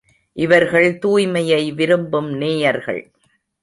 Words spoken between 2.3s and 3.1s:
நேயர்கள்.